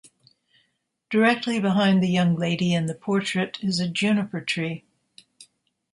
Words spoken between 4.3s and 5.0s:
tree.